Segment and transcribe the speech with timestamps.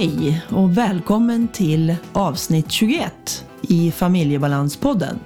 [0.00, 5.20] Hej och välkommen till avsnitt 21 i Familjebalanspodden.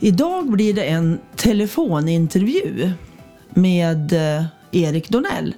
[0.00, 2.90] Idag blir det en telefonintervju
[3.50, 5.54] med eh, Erik Donell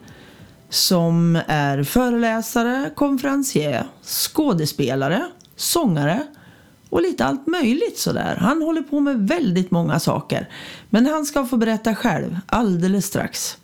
[0.68, 5.26] som är föreläsare, konferencier, skådespelare,
[5.56, 6.26] sångare
[6.90, 8.36] och lite allt möjligt sådär.
[8.40, 10.48] Han håller på med väldigt många saker.
[10.90, 13.58] Men han ska få berätta själv alldeles strax.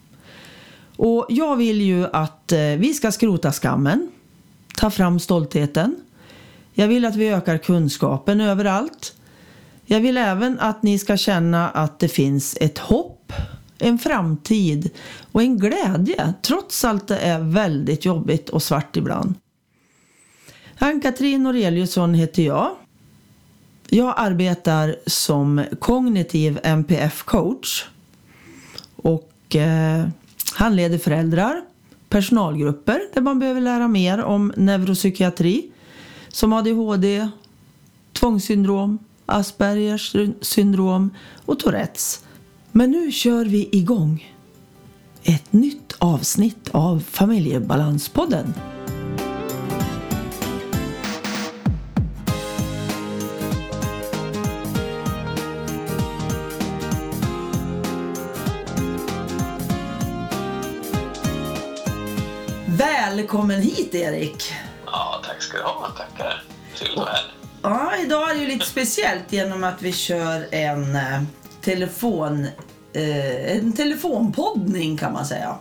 [1.03, 4.11] Och jag vill ju att eh, vi ska skrota skammen,
[4.77, 5.97] ta fram stoltheten.
[6.73, 9.15] Jag vill att vi ökar kunskapen överallt.
[9.85, 13.33] Jag vill även att ni ska känna att det finns ett hopp,
[13.79, 14.91] en framtid
[15.33, 19.35] och en glädje trots allt det är väldigt jobbigt och svart ibland.
[20.79, 22.71] Ann-Katrin Noreliusson heter jag.
[23.89, 27.87] Jag arbetar som kognitiv NPF-coach
[28.97, 30.09] och eh,
[30.55, 31.63] handleder föräldrar,
[32.09, 35.71] personalgrupper där man behöver lära mer om neuropsykiatri
[36.29, 37.29] som ADHD,
[38.13, 41.11] tvångssyndrom, Aspergers syndrom
[41.47, 42.25] och Tourettes.
[42.73, 44.35] Men nu kör vi igång
[45.23, 48.55] ett nytt avsnitt av Familjebalanspodden.
[63.21, 64.53] Välkommen hit Erik!
[64.87, 65.89] Ja, tack ska du ha.
[65.89, 66.43] Tackar.
[66.97, 67.21] Att.
[67.63, 71.23] Ja, idag är det ju lite speciellt genom att vi kör en eh,
[71.63, 72.45] telefon
[72.93, 75.59] eh, en telefonpoddning kan man säga.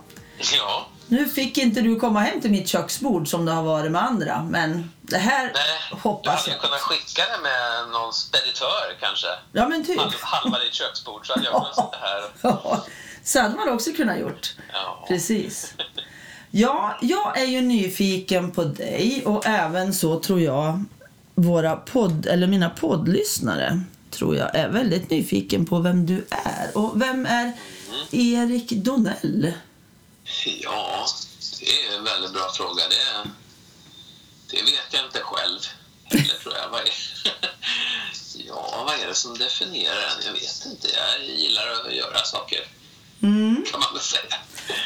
[0.58, 4.04] Ja, Nu fick inte du komma hem till mitt köksbord som det har varit med
[4.04, 5.80] andra, men det här nej.
[5.92, 6.62] Du hoppas hade ju jag.
[6.62, 9.28] kunnat skicka det med någon speditör kanske.
[9.52, 10.00] Ja, men typ.
[10.00, 12.24] Halv, halva ditt köksbord så hade jag kunnat sitta här.
[12.42, 12.84] Ja,
[13.24, 14.54] så hade man också kunnat gjort.
[14.74, 15.06] Ja.
[15.08, 15.74] Precis.
[16.52, 20.84] Ja, jag är ju nyfiken på dig och även så tror jag
[21.36, 26.78] våra podd, eller mina poddlyssnare tror jag är väldigt nyfiken på vem du är.
[26.78, 27.54] Och vem är
[28.12, 29.54] Erik Donell?
[30.64, 31.06] Ja,
[31.60, 32.84] det är en väldigt bra fråga.
[32.90, 33.30] Det,
[34.52, 35.60] det vet jag inte själv.
[36.10, 36.70] Eller tror jag.
[36.70, 36.94] Vad är,
[38.48, 40.26] ja, vad är det som definierar en?
[40.26, 40.88] Jag vet inte.
[40.88, 42.60] Jag gillar att göra saker.
[43.22, 43.66] Mm.
[43.72, 44.36] Kan man väl säga.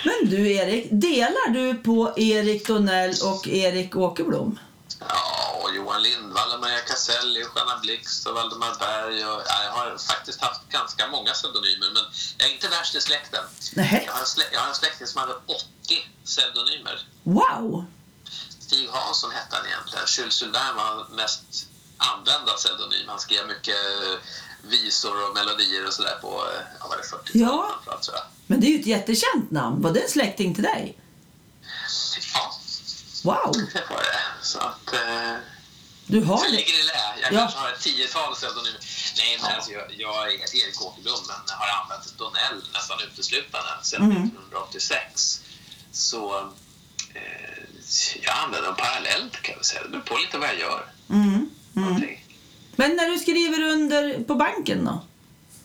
[0.04, 4.60] Men du Erik, delar du på Erik Donell och Erik Åkerblom?
[5.00, 9.26] Ja, och Johan Lindvall Maria Caselli Stjärna Blixt och Valdemar Berg.
[9.26, 12.04] Och, ja, jag har faktiskt haft ganska många pseudonymer, men
[12.38, 13.44] jag är inte värst i släkten.
[13.74, 14.04] Nej.
[14.08, 15.64] Jag har, slä- jag har en släkting som hade 80
[16.26, 17.08] pseudonymer.
[17.24, 17.86] Wow!
[18.60, 20.06] Stig Hansson hette han egentligen.
[20.18, 21.44] Jules Sylvain var mest
[21.98, 23.08] använda pseudonym.
[23.08, 23.76] Han skrev mycket
[24.64, 27.70] visor och melodier och sådär på eh, ja, var det 40-talet Ja.
[27.74, 28.26] framförallt, tror jag.
[28.48, 29.82] Men det är ju ett jättekänt namn.
[29.82, 30.98] Var det en släkting till dig?
[32.34, 32.54] Ja,
[33.24, 33.52] Wow!
[33.74, 34.20] det var det.
[34.42, 34.94] Så att...
[34.94, 35.36] Eh,
[36.06, 36.52] Du har Så det?
[36.52, 37.22] ligger det där.
[37.22, 37.38] Jag Ja.
[37.40, 38.80] kanske har ett tiotal pseudonymer.
[39.18, 44.02] Nej, men alltså, jag, jag är Erik Åkerblom, men har använt Donell nästan uteslutande sedan
[44.04, 44.24] Mm.
[44.24, 45.42] 1986.
[45.92, 46.40] Så
[47.14, 47.64] eh,
[48.22, 49.84] jag använder dem parallellt kan jag säga.
[49.84, 50.92] Det beror på lite vad jag gör.
[51.10, 51.50] Mm.
[51.76, 52.02] Mm.
[52.76, 55.06] Men när du skriver under på banken då?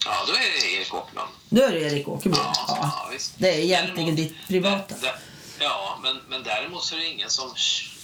[0.04, 1.26] Ja, då är det Erik Åkerblom.
[1.48, 2.40] Då är det Erik Åkerblom?
[2.44, 2.78] Ja, Ja.
[2.80, 3.32] ja, visst.
[3.38, 4.94] Det är egentligen Däremot- ditt privata.
[4.94, 5.18] Där- där-
[5.60, 7.52] Ja, men, men däremot så är det ingen som,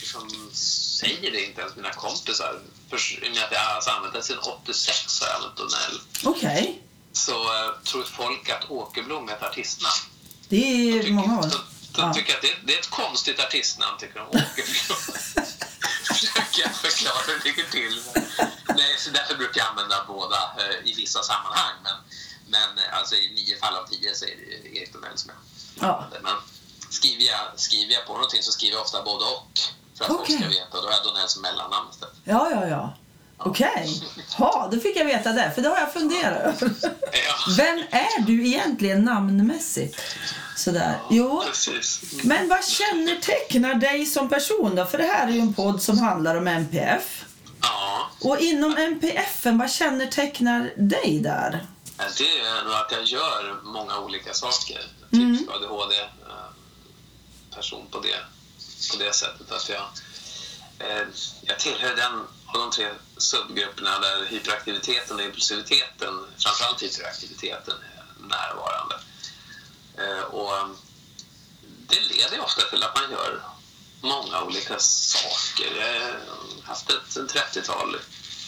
[0.03, 0.51] som
[1.01, 2.61] säger det, inte ens mina kompisar.
[2.91, 5.57] För, I och med att jag har alltså använt det sedan 86 har jag använt
[5.57, 6.01] Donell.
[6.25, 6.83] Okej.
[7.13, 9.95] så eh, tror folk att Åkerblom är ett artistnamn.
[10.49, 11.43] Det är Tycker, många år.
[11.43, 11.59] de,
[12.03, 14.27] de tycker att det, det är ett konstigt artistnamn, tycker de.
[14.29, 14.99] Åkerblom.
[16.09, 18.01] Försöker jag förklara hur det ligger till.
[19.05, 21.77] Så därför brukar jag använda båda eh, i vissa sammanhang.
[21.87, 21.97] Men,
[22.55, 25.39] men eh, alltså, i nio fall av tio så är det Erik Donell som jag
[25.89, 25.95] Ja.
[25.95, 26.21] använder.
[26.23, 26.37] Men
[26.91, 29.53] skriver jag, skriver jag på någonting så skriver jag ofta både och.
[29.99, 30.27] För att Okej.
[30.37, 30.81] folk ska veta.
[30.81, 32.15] Då har jag Donell som mellannamn istället.
[32.25, 32.95] Ja, ja, ja.
[33.39, 34.03] Okej.
[34.39, 36.75] Ja, då fick jag veta det, för det har jag funderat över.
[37.13, 40.01] Ja, Vem är du egentligen namnmässigt?
[40.57, 40.99] Sådär.
[41.11, 42.01] Jo, precis.
[42.25, 44.85] men vad kännetecknar dig som person då?
[44.87, 47.25] För det här är ju en podd som handlar om MPF.
[47.65, 48.11] Ja.
[48.21, 51.67] Och inom MPFen, vad kännetecknar dig där?
[52.19, 54.81] Det är nog att jag gör många olika saker.
[55.13, 55.39] Mm.
[55.39, 56.07] Typ ADHD, eh,
[57.55, 58.17] person på det,
[58.93, 59.53] på det sättet.
[59.53, 59.83] Att jag,
[60.79, 61.07] eh,
[61.43, 62.13] jag tillhör den
[62.47, 68.95] av de tre subgrupperna där hyperaktiviteten och impulsiviteten, framförallt hyperaktiviteten, är närvarande.
[69.99, 70.67] Eh, Och eh,
[71.89, 73.41] det leder ofta till att man gör
[74.05, 75.77] många olika saker.
[75.81, 77.97] Jag har haft ett 30-tal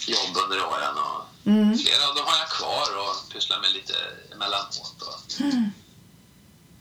[0.07, 1.79] jobb under åren och Mm.
[1.79, 3.95] Flera av dem har jag kvar och pysslar med lite
[4.33, 5.03] emellanåt.
[5.03, 5.71] Och Mm.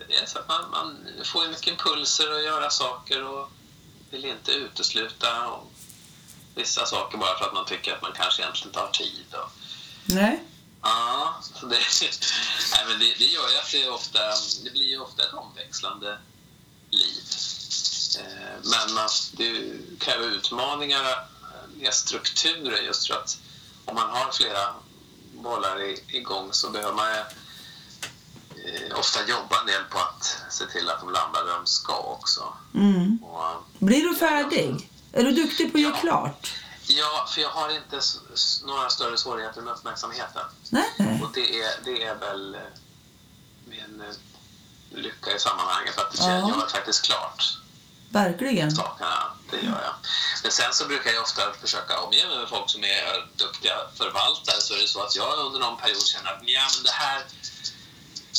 [0.07, 3.50] det är så att man, man får ju mycket impulser att göra saker och
[4.10, 5.60] vill inte utesluta
[6.56, 9.25] vissa saker bara för att man tycker att man kanske egentligen inte har tid.
[9.33, 9.51] Och,
[10.06, 10.44] Nej.
[10.81, 11.75] ja, så det,
[12.71, 14.19] nej, men det, det gör ju att det, ofta,
[14.63, 16.18] det blir ju ofta ett omväxlande
[16.89, 17.24] liv.
[18.18, 23.38] Eh, men det kräver utmaningar, eh, mer strukturer just för att
[23.86, 24.74] om man har flera
[25.34, 25.80] bollar
[26.16, 31.10] igång så behöver man eh, ofta jobba en del på att se till att de
[31.12, 32.54] landar där de ska också.
[32.74, 33.20] Mm.
[33.24, 34.90] Och, Blir du färdig?
[35.14, 36.02] Är du duktig på att göra Ja.
[36.02, 36.54] klart?
[36.88, 38.00] ja, för jag har inte
[38.66, 40.44] några större svårigheter med uppmärksamheten.
[40.70, 41.22] Nej.
[41.24, 42.62] Och det är, det är väl eh,
[43.66, 44.16] min eh,
[45.00, 46.30] lycka i sammanhanget att Ja.
[46.32, 47.58] jag gör faktiskt klart
[48.22, 48.72] Verkligen.
[48.72, 49.20] sakerna.
[49.52, 49.96] Det gör jag.
[50.44, 53.06] Men sen så brukar jag ofta försöka omge mig med folk som är
[53.44, 54.60] duktiga förvaltare.
[54.62, 57.20] Så är det så att jag under någon period känner att ja, men det här...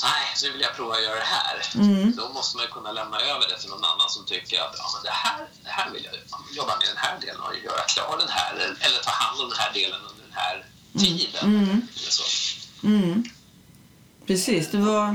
[0.09, 1.57] Nej, nu vill jag prova att göra det här.
[1.75, 2.17] Mm.
[2.17, 4.87] Då måste man ju kunna lämna över det till någon annan som tycker att ja,
[4.95, 6.15] men det, här, det här vill jag
[6.59, 8.53] jobba med den här delen och göra klar den här.
[8.87, 10.57] Eller ta hand om den här delen under den här
[10.99, 11.45] tiden.
[11.45, 11.89] Mm.
[11.99, 12.25] Eller så.
[12.87, 13.25] Mm.
[14.27, 15.07] Precis, det var...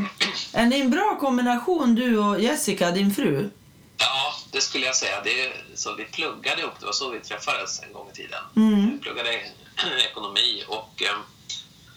[0.65, 3.49] Ni en bra kombination du och Jessica, din fru?
[3.97, 5.21] Ja, det skulle jag säga.
[5.23, 6.73] Det är så vi pluggade ihop.
[6.79, 8.43] Det var så vi träffades en gång i tiden.
[8.55, 8.91] Mm.
[8.91, 9.51] Vi pluggade
[10.09, 11.17] ekonomi och, eh,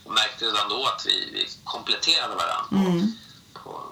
[0.04, 3.12] och märkte redan då att vi, vi kompletterade varandra på, Mm.
[3.54, 3.84] på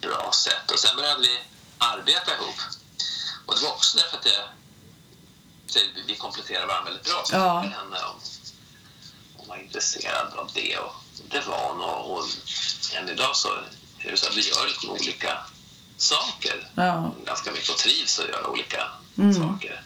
[0.00, 0.70] bra sätt.
[0.72, 1.38] Och sen började vi
[1.78, 2.54] arbeta ihop.
[3.46, 4.44] Och det var också därför att det,
[5.66, 7.22] så vi kompletterade varandra väldigt bra.
[7.24, 7.60] Så Ja.
[7.60, 8.20] henne om
[9.36, 10.94] hon var intresserad av det och
[11.30, 11.80] det var hon.
[11.80, 12.24] Och, och
[12.96, 13.48] än idag så
[13.98, 15.38] är det så att vi gör liksom olika
[15.98, 17.14] saker Ja.
[17.26, 18.82] ganska mycket och trivs att göra olika
[19.18, 19.34] Mm.
[19.34, 19.84] saker.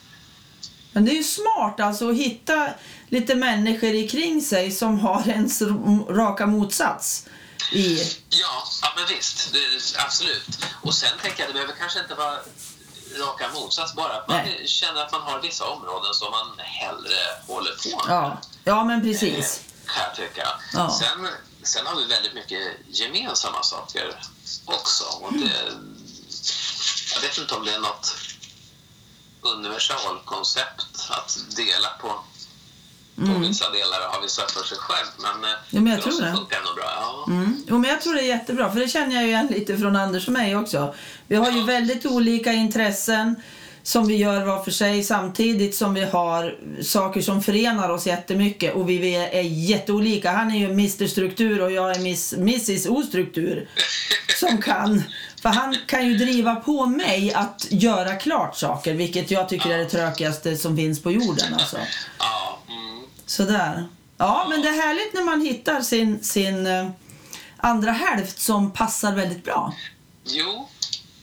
[0.93, 2.69] Men det är ju smart alltså att hitta
[3.09, 5.63] lite människor kring sig som har ens
[6.09, 7.27] raka motsats.
[7.73, 7.97] I...
[8.29, 9.53] Ja, ja men visst.
[9.53, 9.59] Det,
[10.05, 10.59] absolut.
[10.83, 12.39] Och sen tänker jag, det behöver kanske inte vara
[13.19, 14.13] raka motsats bara.
[14.13, 14.63] Att man Nej.
[14.67, 18.15] känner att man har vissa områden som man hellre håller på med.
[18.17, 18.39] Ja.
[18.65, 19.61] ja, men precis.
[19.87, 20.49] eh, Kan jag tycka.
[20.75, 20.99] Ja.
[21.01, 21.29] Sen,
[21.63, 24.15] sen har vi väldigt mycket gemensamma saker
[24.65, 25.05] också.
[25.05, 25.53] Och det,
[27.15, 28.17] jag vet inte om det är något
[29.41, 32.09] universalkoncept att dela på,
[33.27, 35.09] på vissa delar av vissa för sig själv.
[35.19, 36.33] Men, eh, Ja, men jag tror det.
[36.33, 36.85] funkar nog bra.
[37.01, 37.25] Ja.
[37.29, 37.63] Mm.
[37.69, 39.97] Jo, men jag tror det är jättebra, för det känner jag ju igen lite från
[39.97, 40.95] Anders och mig också.
[41.27, 43.43] Vi har ju väldigt olika intressen
[43.85, 48.75] som vi gör var för sig samtidigt som vi har saker som förenar oss jättemycket
[48.75, 50.33] och vi är jätteolika.
[50.33, 53.69] Han är ju Mr Struktur och jag är Miss, Mrs Ostruktur
[54.41, 55.03] som kan.
[55.43, 59.79] För han kan ju driva på mig att göra klart saker, vilket jag tycker är
[59.79, 61.55] det tråkigaste som finns på jorden.
[61.55, 61.79] Alltså.
[62.19, 63.05] Ja, mm.
[63.27, 63.89] Sådär.
[64.19, 66.91] Ja, men det är härligt när man hittar sin, sin eh,
[67.57, 69.75] andra hälft som passar väldigt bra.
[70.25, 70.69] Jo,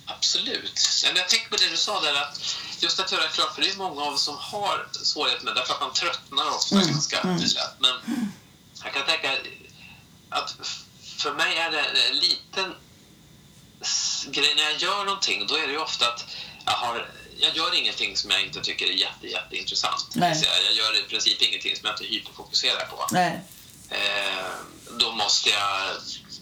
[0.06, 1.04] absolut.
[1.06, 3.69] Men jag tänker på det du sa där att just att göra klart, för det
[3.69, 7.24] är många av oss som har svårigheter med det, därför att man tröttnar ofta ganska
[7.24, 7.75] lätt.
[7.80, 7.95] Men
[8.83, 9.31] jag kan tänka
[10.30, 10.56] att
[11.18, 12.74] för mig är det en liten
[13.81, 16.25] s- grej när jag gör någonting, då är det ju ofta att
[16.65, 17.09] jag har
[17.41, 20.05] jag gör ingenting som jag inte tycker är jätte, jätteintressant.
[20.15, 20.41] Nej.
[20.65, 23.07] Jag gör i princip ingenting som jag inte hyperfokuserar på.
[23.12, 23.41] Nej.
[23.89, 24.45] Eh,
[24.98, 25.81] då måste jag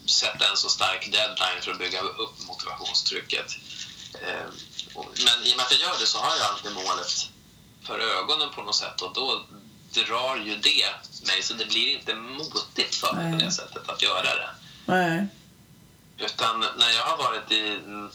[0.06, 3.46] sätta en så stark deadline för att bygga upp motivationstrycket.
[4.22, 4.46] Eh,
[4.94, 7.28] och- men i och med att jag gör det så har jag alltid målet
[7.86, 9.44] för ögonen på något sätt och då
[9.92, 10.86] drar ju det
[11.26, 13.46] mig så det blir inte motigt för mig på Nej.
[13.46, 14.48] det sättet att göra det.
[14.86, 15.26] Nej.
[16.18, 18.10] Utan när jag har varit i mm,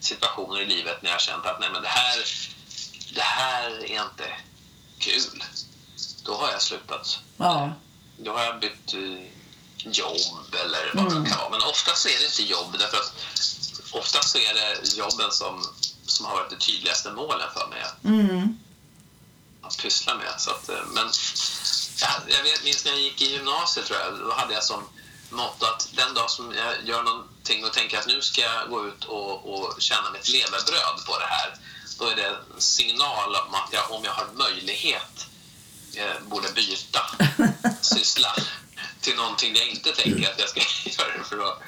[0.00, 2.24] situationer i livet när jag har känt att nej men det här,
[3.14, 4.36] det här är inte
[4.98, 5.44] kul.
[6.24, 7.72] Då har jag slutat Ja.
[8.18, 9.26] då har jag bytt eh,
[9.92, 11.50] jobb eller vad det kan vara.
[11.50, 13.12] Men oftast är det inte jobb därför att
[13.92, 15.64] oftast är det jobben som,
[16.06, 18.58] som har varit det tydligaste målen för mig att, Mm.
[19.62, 20.34] att pyssla med.
[20.38, 21.10] Så att, eh, men
[22.00, 24.88] jag, jag vet, minns när jag gick i gymnasiet tror jag, då hade jag som
[25.30, 28.86] motto att den dag som jag gör någonting och tänker att nu ska jag gå
[28.86, 31.54] ut och, och tjäna mitt levebröd på det här.
[31.98, 35.26] Då är det en signal om att jag, om jag har möjlighet
[35.94, 37.00] eh, borde byta
[37.80, 38.34] syssla
[39.00, 40.60] till någonting jag inte tänker att jag ska
[41.04, 41.58] göra för att,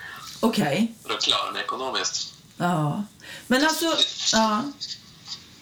[0.40, 0.94] Okej.
[1.06, 2.32] för att klara mig ekonomiskt.
[2.56, 3.04] Ja.
[3.46, 3.98] Men alltså,
[4.32, 4.62] ja.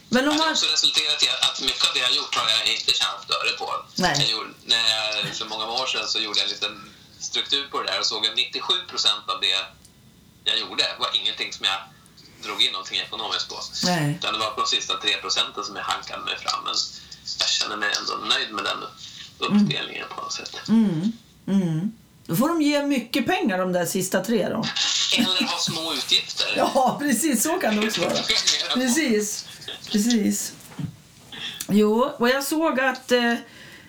[0.09, 0.53] Men Det om har man...
[0.53, 3.51] också resulterat i att mycket av det jag har gjort har jag inte tjänat öre
[3.59, 3.75] på.
[3.95, 4.15] Nej.
[4.19, 7.83] Jag gjorde, när jag, för många år sedan så gjorde jag en liten struktur på
[7.83, 9.55] det där och såg att 97 procent av det
[10.45, 11.81] jag gjorde var ingenting som jag
[12.43, 13.57] drog in någonting ekonomiskt på.
[13.85, 14.15] Nej.
[14.19, 16.65] Utan det var på de sista 3 procenten som jag hankade mig fram.
[16.65, 16.75] Men
[17.39, 18.79] jag känner mig ändå nöjd med den
[19.39, 20.69] uppdelningen på något sätt.
[20.69, 21.13] Mm.
[21.47, 21.93] Mm.
[22.27, 24.65] Då får de ge mycket pengar de där sista tre då.
[25.19, 26.47] Eller ha små utgifter.
[26.57, 27.43] Ja, precis.
[27.43, 28.15] Så kan det också vara.
[28.75, 29.45] Precis.
[29.91, 30.53] Precis.
[31.69, 33.35] Jo, och jag såg att eh,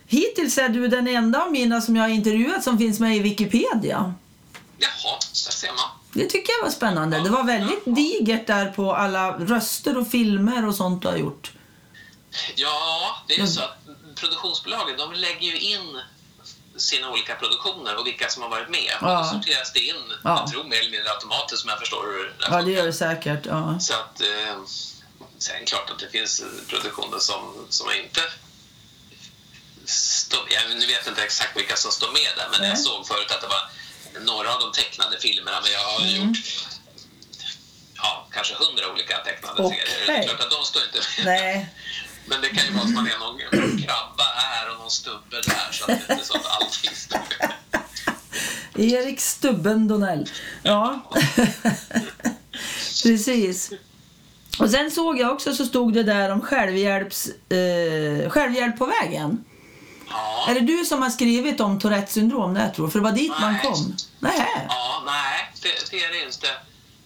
[0.09, 3.19] hittills är du den enda av mina som jag har intervjuat som finns med i
[3.19, 4.13] Wikipedia.
[4.77, 5.89] Jaha, där ser man.
[6.13, 7.19] Det tycker jag var spännande.
[7.19, 11.51] Det var väldigt digert där på alla röster och filmer och sånt du har gjort.
[12.55, 13.77] Ja, det är ju så att
[14.15, 15.97] produktionsbolagen de lägger ju in
[16.77, 18.91] sina olika produktioner och vilka som har varit med.
[19.01, 19.17] Och Ja.
[19.17, 20.39] då sorteras det in, Ja.
[20.39, 22.93] jag tror mer eller mindre automatiskt som jag förstår hur det Ja, det gör det
[22.93, 23.45] säkert.
[23.45, 23.79] Ja.
[23.79, 24.55] Så att, eh,
[25.37, 28.21] sen klart att det finns produktioner som, som inte
[30.49, 32.69] jag nu vet inte exakt vilka som står med där, men Nej.
[32.69, 33.63] jag såg förut att det var
[34.33, 36.27] några av de tecknade filmerna, men jag har Mm.
[36.27, 36.37] gjort
[37.95, 39.79] ja, kanske hundra olika tecknade Okej.
[39.87, 40.05] serier.
[40.07, 41.25] Det är klart att de står inte med.
[41.25, 41.69] Nej.
[42.25, 43.37] Men det kan ju vara att man är någon
[43.83, 47.19] krabba här och någon stubbe där, så att det är inte så att allting står
[47.39, 47.51] med.
[48.93, 50.29] Erik Stubben Donell.
[50.63, 51.11] Ja.
[53.03, 53.71] Precis.
[54.59, 59.45] Och sen såg jag också så stod det där om självhjälps, eh, självhjälp på vägen.
[60.09, 62.89] Ja, Är det du som har skrivit om Tourettes syndrom där tror?
[62.89, 63.61] För det var dit man Nej.
[63.63, 63.95] kom.
[64.19, 64.65] Nej.
[64.69, 66.47] ja nej, det, det är det inte.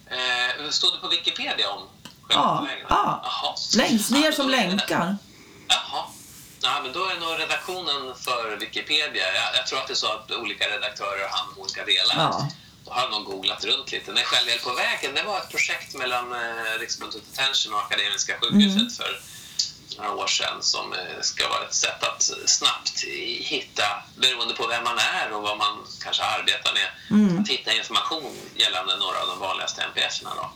[0.06, 1.82] Eh, stod det på Wikipedia om
[2.28, 3.20] Ja, ja.
[3.24, 3.54] Jaha.
[3.76, 5.16] Längst Ja, ner men som det- länkar.
[5.68, 6.04] Jaha.
[6.62, 10.12] Ja, men då är nog redaktionen för Wikipedia, jag, jag tror att det är så
[10.12, 12.14] att olika redaktörer har hand om olika delar.
[12.16, 12.48] Ja.
[12.84, 14.12] Då har de googlat runt lite.
[14.12, 18.76] Men Självhjälp på vägen, det var ett projekt mellan eh, Riksförbundet Attention och Akademiska sjukhuset
[18.80, 18.90] Mm.
[18.90, 19.20] för
[19.98, 23.04] några år sedan som eh, ska vara ett sätt att snabbt
[23.40, 27.38] hitta, beroende på vem man är och vad man kanske arbetar med, Mm.
[27.42, 30.30] att hitta information gällande några av de vanligaste NPF-erna.
[30.34, 30.50] Då.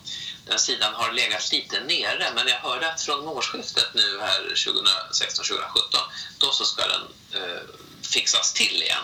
[0.47, 5.99] Den sidan har legat lite nere, men jag hörde att från årsskiftet nu här 2016-2017,
[6.39, 7.03] då så ska den
[7.43, 7.61] eh,
[8.03, 8.99] fixas till igen.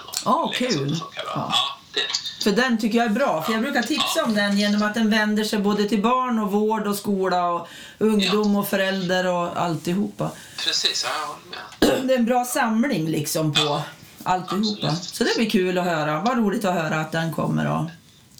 [0.60, 1.00] läggas upp kul.
[1.16, 1.22] Ja.
[1.52, 1.78] Ja,
[2.42, 3.42] För den tycker jag är bra.
[3.42, 6.52] För jag brukar tipsa om den genom att den vänder sig både till barn och
[6.52, 10.30] vård och skola och ungdom och förälder och alltihopa.
[10.64, 12.06] precis, ja, jag håller med.
[12.08, 13.82] Det är en bra samling liksom på
[14.22, 14.86] alltihopa.
[14.86, 15.04] absolut.
[15.04, 16.20] Så det blir kul att höra.
[16.20, 17.88] Vad roligt att höra att den kommer att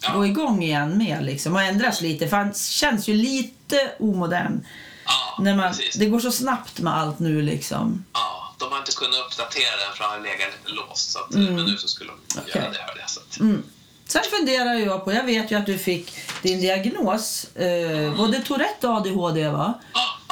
[0.01, 0.13] Ja.
[0.15, 2.27] gå igång igen med liksom och ändras lite.
[2.27, 4.65] För han känns ju lite omodern.
[5.05, 5.95] Ja, När man, precis.
[5.95, 8.05] det går så snabbt med allt nu liksom.
[8.13, 11.11] Ja, de har inte kunnat uppdatera den för den har legat låst.
[11.11, 11.55] Så att, Mm.
[11.55, 12.51] Men nu så skulle de Okej.
[12.55, 13.03] göra det.
[13.07, 13.63] Så att, Mm.
[14.07, 18.87] Sen funderar jag på, jag vet ju att du fick din diagnos, eh, både Tourette
[18.87, 19.73] och ADHD va?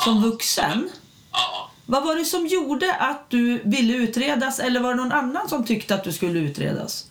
[0.03, 0.89] Som vuxen.
[1.31, 1.69] ja.
[1.85, 5.65] Vad var det som gjorde att du ville utredas eller var det någon annan som
[5.65, 7.05] tyckte att du skulle utredas?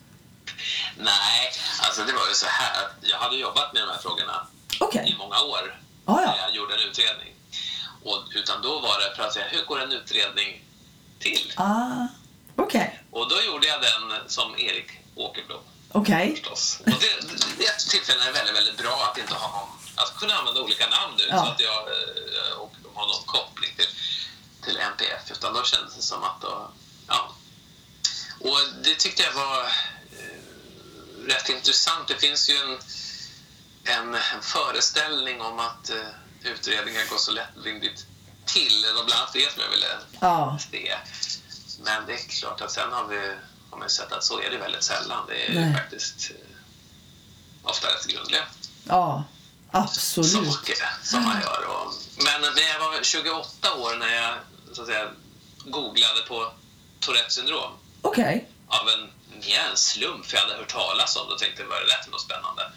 [0.98, 1.52] Nej,
[1.82, 2.84] alltså det var ju så här.
[2.84, 4.46] att Jag hade jobbat med de här frågorna
[4.80, 5.10] Okej.
[5.14, 6.34] i många år Ah, när ja.
[6.46, 7.32] jag gjorde en utredning.
[8.04, 10.64] Och, utan då var det för att säga, hur går en utredning
[11.22, 11.52] till?
[11.56, 12.06] Ah,
[12.56, 13.00] okej.
[13.10, 15.60] Och då gjorde jag den som Erik Åkerblom
[15.92, 16.30] Okej.
[16.36, 16.78] förstås.
[16.80, 20.16] Och det, det är ett tillfälle är väldigt, väldigt bra att inte ha någon, att
[20.16, 21.44] kunna använda olika namn nu Ja.
[21.44, 23.86] så att jag eh, och de har någon koppling till,
[24.64, 25.30] till NPF.
[25.30, 26.70] Utan då kändes det som att då,
[27.08, 27.34] ja.
[28.40, 32.08] Och det tyckte jag var eh, rätt intressant.
[32.08, 32.78] Det finns ju en,
[33.84, 35.96] en, en föreställning om att eh,
[36.44, 38.06] utredningar går så lättvindigt
[38.54, 39.86] Det var bland annat det som jag ville
[40.20, 40.58] Ja.
[40.70, 40.96] se.
[41.84, 43.34] Men det är klart att sen har vi,
[43.70, 45.24] har ju sett att så är det väldigt sällan.
[45.28, 45.74] Det är Nej.
[45.74, 46.36] faktiskt eh,
[47.70, 48.44] ofta rätt grundliga
[48.84, 49.24] Ja.
[49.70, 50.52] Absolut.
[50.52, 51.64] saker som man gör.
[51.66, 54.34] Och, men när jag var 28 år när jag
[54.72, 55.08] så att säga,
[55.64, 56.52] googlade på
[57.00, 58.48] Tourettes syndrom Okej.
[58.68, 61.78] av en, mer en slump, för jag hade hört talas om det och tänkte vad
[61.78, 62.72] är det där för något spännande?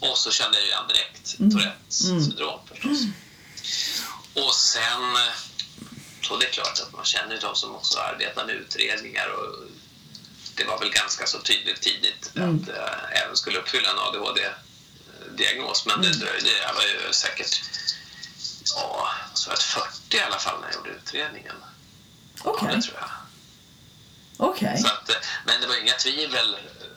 [0.00, 1.50] Och så kände jag ju igen direkt Mm.
[1.50, 2.24] Tourettes Mm.
[2.24, 2.98] syndrom förstås.
[4.34, 5.32] Och sen, eh,
[6.22, 9.64] så det är klart att man känner de som också arbetar med utredningar och
[10.56, 12.62] det var väl ganska så tydligt tidigt Mm.
[12.62, 15.86] att jag även skulle uppfylla en ADHD-diagnos.
[15.86, 16.20] Men det Mm.
[16.20, 17.62] dröjde, jag var ju säkert
[18.74, 21.56] ja, så att 40 i alla fall när jag gjorde utredningen.
[22.42, 22.68] Okej.
[22.70, 23.10] Ja, det tror jag.
[24.80, 26.56] Så att, eh, men det var inga tvivel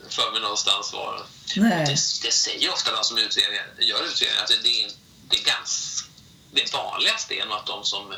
[0.10, 1.26] för mig någonstans var.
[1.56, 1.86] Nej.
[1.86, 1.92] Det,
[2.28, 4.92] det säger ofta de som utredningar, gör utredningar att det, det, är,
[5.30, 6.07] det är ganska...
[6.58, 8.14] Det vanligaste är nog att de som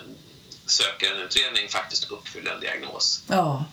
[0.66, 3.24] söker en utredning faktiskt uppfyller en diagnos.
[3.28, 3.66] Ja.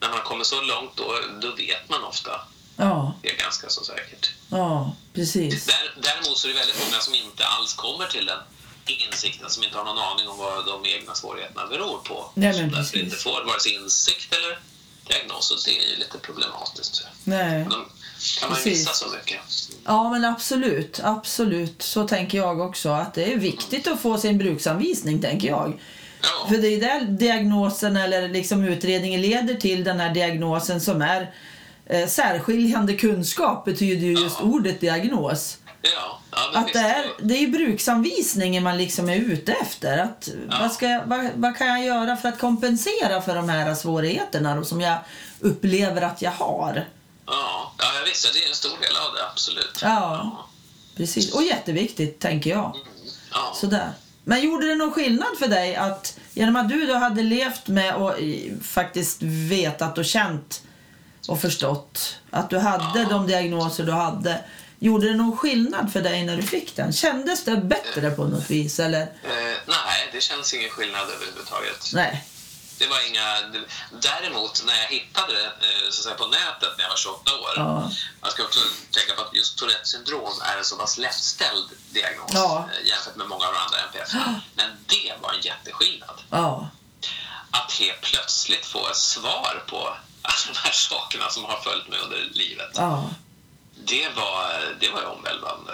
[0.00, 2.40] När man kommer så långt då, då vet man ofta.
[2.76, 3.14] Ja.
[3.22, 4.30] Det är ganska så säkert.
[4.50, 4.96] Ja.
[5.14, 5.66] Precis.
[5.66, 8.38] Där, däremot så är det väldigt många som inte alls kommer till den
[8.86, 12.30] insikten, som inte har någon aning om vad de egna svårigheterna beror på.
[12.34, 14.58] Nej, men som därför inte får vare sig insikt eller
[15.06, 15.50] diagnos.
[15.50, 16.94] Och det är ju lite problematiskt.
[16.94, 17.04] Så.
[17.24, 17.66] Nej.
[17.70, 17.86] Då
[18.40, 18.72] kan man Precis.
[18.78, 19.40] missa så mycket.
[19.84, 21.00] Ja, men absolut.
[21.04, 21.82] Absolut.
[21.82, 22.88] Så tänker jag också.
[22.88, 25.80] Att det är viktigt att få sin bruksanvisning, tänker jag.
[26.22, 31.02] Ja, För det är där diagnosen eller liksom utredningen leder till den här diagnosen som
[31.02, 31.30] är
[31.86, 34.46] eh, särskiljande kunskap betyder ju just Ja.
[34.46, 35.58] ordet diagnos.
[35.82, 39.98] Ja, ja Att det, är, det är bruksanvisningen man liksom är ute efter.
[39.98, 40.56] Att, Ja.
[40.60, 44.64] vad, ska vad, vad kan jag göra för att kompensera för de här svårigheterna då,
[44.64, 44.98] som jag
[45.40, 46.84] upplever att jag har?
[47.26, 49.78] Ja, ja jag visste, det är en stor del av det, absolut.
[49.82, 50.48] Ja.
[50.96, 51.32] Precis.
[51.34, 52.64] Och jätteviktigt, tänker jag.
[52.76, 52.86] Mm.
[53.32, 53.56] Ja.
[53.60, 53.92] Sådär.
[54.24, 57.94] Men gjorde det någon skillnad för dig att genom att du då hade levt med
[57.94, 58.12] och
[58.62, 60.62] faktiskt vetat och känt
[61.28, 63.08] och förstått att du hade Ja.
[63.08, 64.44] de diagnoser du hade.
[64.78, 66.92] Gjorde det någon skillnad för dig när du fick den?
[66.92, 69.00] Kändes det bättre på något vis eller?
[69.02, 69.08] Eh,
[69.66, 71.90] nej, det känns ingen skillnad överhuvudtaget.
[71.94, 72.24] Nej.
[72.78, 73.36] Det var inga...
[73.90, 77.52] Däremot, när jag hittade det eh, så säga, på nätet när jag var 28 år.
[77.56, 77.90] Ja.
[78.22, 82.30] Jag ska också tänka på att just Tourettes syndrom är en så pass lättställd diagnos
[82.34, 82.68] Ja.
[82.72, 84.08] eh, jämfört med många av de andra NPF.
[84.54, 86.22] Men det var en jätteskillnad.
[86.30, 86.68] Ja.
[87.50, 91.98] Att helt plötsligt få ett svar på alla de här sakerna som har följt mig
[91.98, 92.70] under livet.
[92.74, 93.10] Ja.
[93.84, 95.72] Det var, det var omvälvande.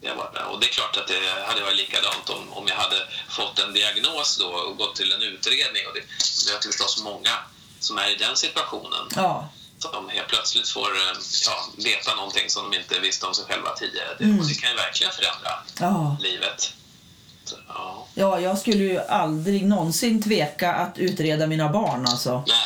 [0.00, 0.10] Ja.
[0.10, 0.44] Det var det.
[0.44, 2.96] Och det är klart att det hade varit likadant om, om jag hade
[3.28, 5.82] fått en diagnos då och gått till en utredning.
[5.88, 6.00] Och det,
[6.46, 7.34] det är förstås många
[7.80, 9.48] som är i den situationen Ja.
[9.78, 13.70] som helt plötsligt får eh, ja, veta någonting som de inte visste om sig själva
[13.74, 14.08] tidigare.
[14.18, 14.40] Det, Mm.
[14.40, 15.50] och det kan ju verkligen förändra
[15.80, 16.16] Ja.
[16.22, 16.72] livet.
[17.44, 18.06] Så, ja.
[18.14, 22.44] Ja, jag skulle ju aldrig någonsin tveka att utreda mina barn alltså.
[22.48, 22.56] Nej.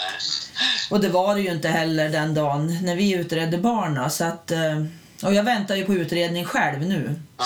[0.91, 4.11] Och det var det ju inte heller den dagen när vi utredde barnen.
[4.11, 4.85] Så att, eh,
[5.23, 7.15] och jag väntar ju på utredning själv nu.
[7.39, 7.45] Ja.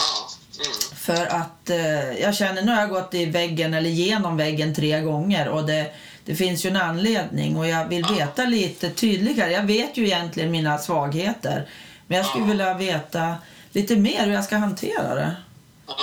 [0.58, 0.96] Mm.
[0.96, 5.00] För att eh, jag känner, nu har jag gått i väggen eller genom väggen tre
[5.00, 5.90] gånger och det,
[6.24, 9.52] det finns ju en anledning och jag vill veta lite tydligare.
[9.52, 11.68] Jag vet ju egentligen mina svagheter.
[12.06, 12.48] Men jag skulle Ja.
[12.48, 13.34] vilja veta
[13.72, 15.36] lite mer hur jag ska hantera det.
[15.86, 15.94] Ja,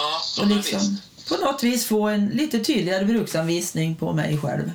[0.41, 0.97] Och liksom
[1.29, 4.71] på något vis få en lite tydligare bruksanvisning på mig själv.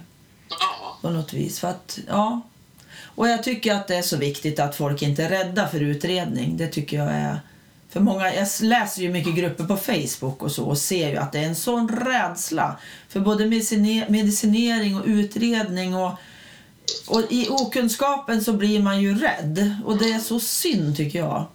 [0.50, 0.98] Ja.
[1.02, 1.60] På något vis.
[1.60, 2.40] För att, ja.
[3.04, 6.56] Och jag tycker att det är så viktigt att folk inte är rädda för utredning.
[6.56, 7.40] Det tycker jag är...
[7.90, 11.32] För många, jag läser ju mycket grupper på Facebook och så och ser ju att
[11.32, 16.12] det är en sån rädsla för både medicine- medicinering och utredning och,
[17.06, 21.46] och i okunskapen så blir man ju rädd och det är så synd tycker jag.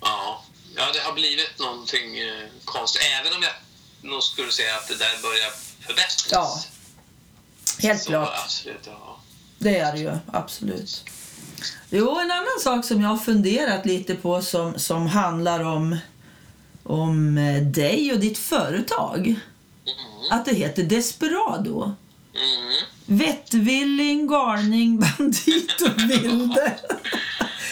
[0.00, 0.44] Ja.
[0.76, 3.02] ja, det har blivit någonting eh, konstigt.
[3.20, 3.52] Även om jag
[4.10, 6.30] nog skulle säga att det där börjar förbättras.
[6.30, 6.62] Ja,
[7.88, 8.32] Helt Så, klart.
[8.44, 9.18] Absolut, ja.
[9.62, 11.04] Det är det ju, absolut.
[11.90, 15.96] Jo, en annan sak som jag har funderat lite på som, som handlar om,
[16.82, 19.26] om eh, dig och ditt företag.
[19.26, 19.36] Mm.
[20.30, 21.94] Att det heter Desperado.
[22.34, 23.18] Mm.
[23.18, 26.78] Vettvilling, galning, bandit och vilde.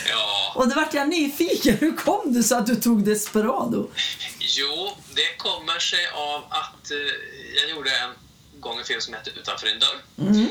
[0.08, 1.76] Ja, och då vart jag nyfiken.
[1.80, 3.90] Hur kom det så att du tog Desperado?
[4.38, 6.96] jo, det kommer sig av att eh,
[7.60, 8.10] jag gjorde en
[8.60, 10.28] gång en film som hette Utanför din dörr.
[10.28, 10.48] Mm.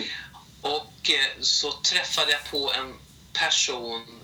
[0.61, 2.99] Och eh, så träffade jag på en
[3.33, 4.19] person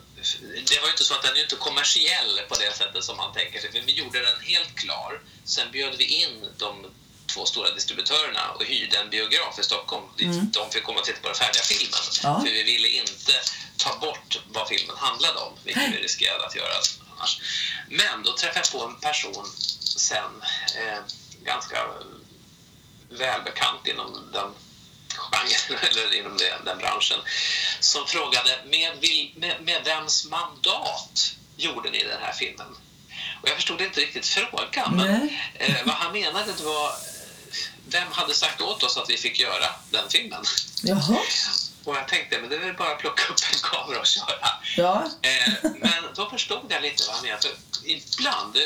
[0.66, 3.34] det var ju inte så att den är inte kommersiell på det sättet som man
[3.34, 3.72] tänker sig.
[3.72, 5.22] För vi gjorde den helt klar.
[5.44, 6.86] Sen bjöd vi in de
[7.26, 10.52] två stora distributörerna och hyrde en biograf i Stockholm dit Mm.
[10.52, 12.00] de fick komma och titta på den färdiga filmen.
[12.24, 12.40] Ja.
[12.40, 13.34] För vi ville inte
[13.78, 16.74] ta bort vad filmen handlade om, vilket vi riskerade att göra
[17.18, 17.42] annars.
[17.90, 19.46] Men då träffade jag på en person
[19.98, 20.44] sen,
[20.76, 21.00] eh,
[21.44, 21.88] ganska
[23.10, 24.52] välbekant inom den
[25.32, 27.20] genren, eller inom den, den branschen,
[27.80, 32.68] som frågade med, vil- med, med vems mandat gjorde ni den här filmen?
[33.42, 36.94] Och jag förstod inte riktigt frågan, men eh, vad han menade det var eh,
[37.88, 40.44] vem hade sagt åt oss att vi fick göra den filmen?
[40.84, 41.18] Jaha.
[41.84, 44.50] Och jag tänkte, men det är väl bara att plocka upp en kamera och köra.
[44.78, 45.10] Ja.
[45.22, 47.48] Eh, men då förstod jag lite vad han menade.
[47.86, 48.64] Ibland, eh,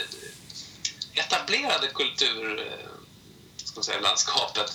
[1.13, 2.89] etablerade kultur, eh,
[3.65, 4.71] ska man säga, landskapet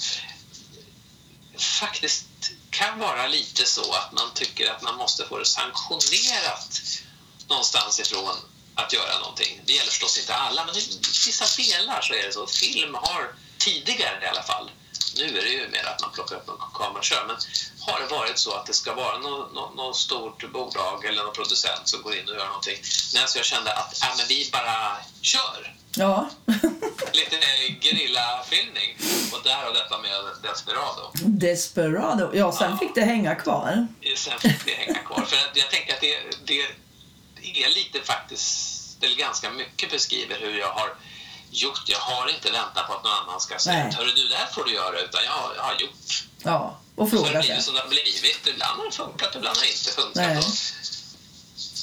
[1.59, 2.25] faktiskt
[2.71, 6.81] kan vara lite så att man tycker att man måste få det sanktionerat
[7.49, 8.37] någonstans ifrån
[8.75, 9.61] att göra någonting.
[9.67, 12.47] Det gäller förstås inte alla, men i vissa delar så är det så.
[12.47, 14.71] Film har tidigare i alla fall,
[15.17, 17.37] nu är det ju mer att man plockar upp någon kamera och kör, men
[17.81, 21.35] har det varit så att det ska vara något nå, nå stort bolag eller någon
[21.35, 22.79] producent som går in och gör någonting.
[23.13, 25.77] Men alltså jag kände att ja, men vi bara kör.
[25.97, 26.31] Ja.
[27.15, 27.37] Lite
[27.81, 28.97] gerillafilmning.
[29.33, 30.11] Och därav detta med
[30.43, 31.11] Desperado.
[31.15, 32.31] Desperado.
[32.35, 32.77] Ja, sen Ja.
[32.79, 33.87] fick det hänga kvar.
[34.17, 35.25] Sen fick det hänga kvar.
[35.25, 36.61] För att jag tänker att det, det
[37.65, 40.89] är lite faktiskt, eller ganska mycket beskriver hur jag har
[41.51, 41.83] gjort.
[41.87, 44.65] Jag har inte väntat på att någon annan ska säga att du, det här får
[44.65, 45.01] du göra.
[45.01, 46.25] Utan jag, jag har gjort.
[46.43, 46.79] Ja.
[46.97, 48.47] Och Så har det blivit som det har blivit.
[48.47, 50.47] Ibland har det funkat, ibland har det inte funkat.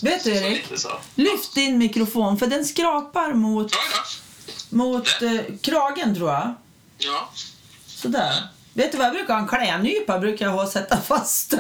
[0.04, 0.66] Vet du så Erik?
[0.80, 1.00] så.
[1.16, 4.04] Lyft din mikrofon för den skrapar mot, Ja, ja.
[4.72, 6.54] Mot eh, kragen tror jag.
[6.98, 7.30] ja.
[7.88, 8.34] Sådär.
[8.74, 9.42] Vet du vad jag brukar ha?
[9.42, 11.60] En klädnypa brukar jag ha och sätta fast den.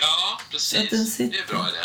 [0.00, 1.14] Ja, den precis.
[1.14, 1.32] sitter.
[1.32, 1.78] Det är bra idé.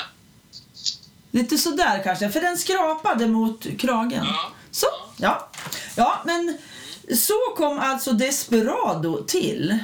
[1.31, 4.25] Lite sådär kanske, för den skrapade mot kragen.
[4.29, 4.51] Ja.
[4.71, 5.49] Så, ja.
[5.95, 6.57] Ja, men
[7.17, 9.77] så kom alltså Desperado till.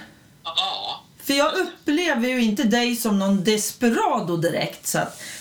[0.44, 1.04] Ja.
[1.24, 4.88] För jag upplever ju inte dig som någon desperado direkt.
[4.88, 4.98] Så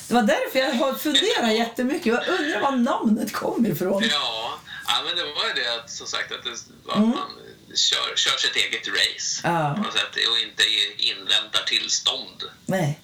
[0.08, 2.06] det var därför jag har funderat jättemycket.
[2.06, 4.02] Jag undrar var namnet kom ifrån.
[4.10, 4.52] Ja,
[4.90, 6.50] ja men det var ju det att, som sagt att, det,
[6.92, 7.30] att man
[7.74, 9.62] kör, kör sitt eget race Mm.
[9.62, 9.74] Ja.
[9.76, 10.62] på något sätt och inte
[11.10, 13.00] inväntar tillstånd Nej,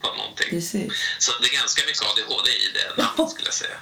[0.00, 0.50] på någonting.
[0.50, 0.92] precis.
[1.18, 3.78] Så det är ganska mycket ADHD i det namnet skulle jag säga.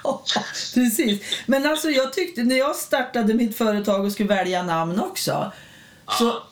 [0.73, 1.21] precis.
[1.45, 5.51] Men alltså jag tyckte, när jag startade mitt företag och skulle välja namn också.
[6.19, 6.43] Så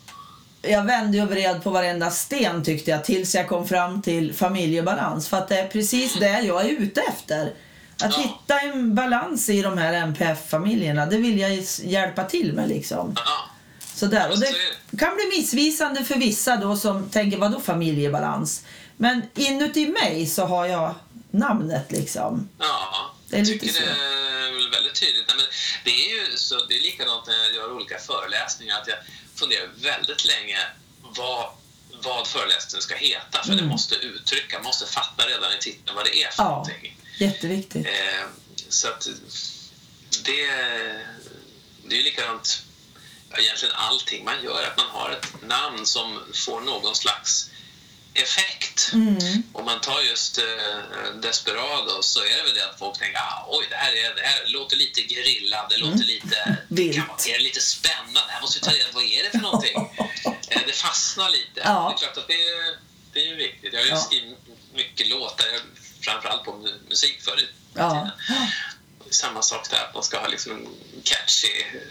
[0.62, 5.28] jag vände och vred på varenda sten tyckte jag tills jag kom fram till familjebalans.
[5.30, 7.54] För att det är precis det jag är ute efter.
[8.03, 8.21] Att Ja.
[8.21, 13.13] hitta en balans i de här MPF-familjerna, det vill jag hjälpa till med liksom.
[13.25, 13.49] Ja,
[13.95, 14.31] Sådär.
[14.31, 14.53] Och det
[14.99, 18.63] kan bli missvisande för vissa då som tänker vadå familjebalans?
[18.97, 20.95] Men inuti mig så har jag
[21.31, 22.49] namnet liksom.
[22.59, 23.12] ja.
[23.29, 23.79] Det är jag tycker så.
[23.79, 25.25] det är väl väldigt tydligt.
[25.27, 25.45] Nej, men
[25.83, 28.97] det är ju så, det är likadant när jag gör olika föreläsningar att jag
[29.35, 30.57] funderar väldigt länge
[31.17, 31.45] vad,
[32.05, 33.43] vad föreläsningen ska heta.
[33.45, 36.51] För det måste uttrycka, måste fatta redan i titeln vad det är för Mm.
[36.51, 36.55] Ja.
[36.55, 36.97] någonting.
[37.19, 37.86] Jätteviktigt.
[37.88, 38.25] Eh,
[38.69, 39.08] så att
[40.25, 40.45] det,
[41.88, 42.63] det är likadant
[43.38, 47.49] egentligen allting man gör, att man har ett namn som får någon slags
[48.13, 48.89] effekt.
[48.93, 49.43] Mm.
[49.53, 53.45] Om man tar just eh, Desperado så är det väl det att folk tänker ah,
[53.49, 56.55] oj, det här, är, det här låter lite gerilla, det låter lite, Mm.
[56.67, 56.95] Vilt.
[56.95, 59.29] kan vara, är det lite spännande, här måste vi ta reda på vad är det
[59.32, 59.75] för någonting.
[60.49, 61.62] eh, det fastnar lite.
[61.63, 61.95] Ja.
[61.99, 62.77] Det är klart att det är,
[63.13, 63.73] det är viktigt.
[63.73, 63.97] Jag har ju Ja.
[63.99, 64.38] skrivit
[64.73, 65.62] mycket låtar, jag-
[66.01, 67.89] framförallt på mu- musik förr i Ja.
[67.89, 68.09] tiden.
[69.09, 70.67] Samma sak där, att man ska ha liksom en
[71.03, 71.81] catchy eh,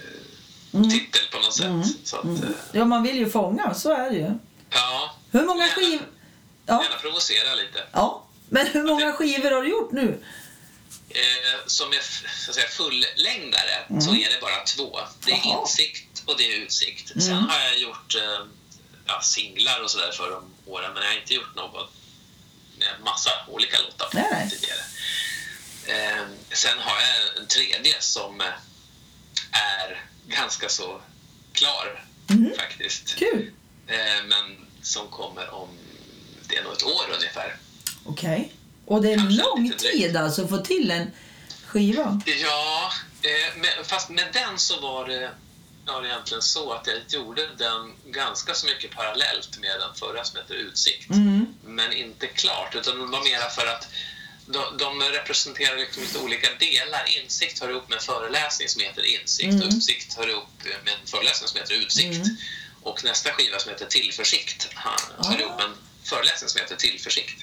[0.74, 0.90] Mm.
[0.90, 1.96] titel på något sätt.
[2.04, 4.30] Så att, eh, Ja, man vill ju fånga, så är det ju.
[4.70, 5.74] ja, Hur många Gärna.
[5.74, 6.06] skivor...
[6.66, 7.86] Ja, gärna provocera lite.
[7.92, 8.24] ja.
[8.48, 10.22] Men hur många skivor har du gjort nu?
[11.08, 12.00] Eh, som är
[12.44, 15.00] så att säga, fullängdare så är det bara två.
[15.24, 15.48] Det är Mm.
[15.48, 15.60] Jaha.
[15.60, 17.08] insikt och det är utsikt.
[17.08, 17.44] Sen Mm.
[17.48, 18.46] har jag gjort eh,
[19.06, 21.90] ja, singlar och sådär för de åren men jag har inte gjort något
[22.78, 24.50] med massa olika låtar Nej, nej.
[24.50, 24.80] tidigare.
[25.86, 28.46] Eh, sen har jag en tredje som eh,
[29.52, 31.00] är ganska så
[31.52, 32.52] klar Mm.
[32.58, 33.16] faktiskt.
[33.16, 33.52] Kul.
[33.86, 35.68] Eh, men som kommer om
[36.48, 37.56] det är nog ett år ungefär.
[38.04, 38.52] Okej.
[38.86, 41.10] Och det är Kanske lång tid alltså att få till en
[41.66, 42.20] skiva.
[42.26, 45.30] Ja, eh, men, fast med den så var det,
[45.88, 49.94] ja, det är egentligen så att jag gjorde den ganska så mycket parallellt med den
[49.94, 51.10] förra som heter Utsikt.
[51.10, 51.46] Mm.
[51.64, 53.88] Men inte klart, utan det var mera för att
[54.46, 57.04] de, de representerar liksom lite olika delar.
[57.22, 59.68] Insikt hör ihop med en föreläsning som heter Insikt och Mm.
[59.78, 60.48] Utsikt hör ihop
[60.84, 62.16] med en föreläsning som heter Utsikt.
[62.26, 62.36] Mm.
[62.82, 65.40] Och nästa skiva som heter Tillförsikt hör Ah.
[65.40, 67.42] ihop med en föreläsning som heter Tillförsikt.